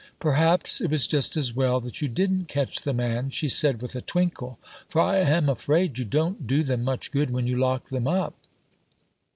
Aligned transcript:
"Perhaps 0.17 0.81
it 0.81 0.89
was 0.89 1.05
just 1.05 1.37
as 1.37 1.53
well 1.55 1.79
that 1.79 2.01
you 2.01 2.07
didn't 2.07 2.47
catch 2.47 2.81
the 2.81 2.91
man," 2.91 3.29
she 3.29 3.47
said 3.47 3.83
with 3.83 3.95
a 3.95 4.01
twinkle, 4.01 4.57
"for 4.89 4.99
I 4.99 5.17
am 5.19 5.47
afraid 5.47 5.99
you 5.99 6.05
don't 6.05 6.47
do 6.47 6.63
them 6.63 6.83
much 6.83 7.11
good 7.11 7.29
when 7.29 7.45
you 7.45 7.55
lock 7.55 7.89
them 7.89 8.07
up." 8.07 8.33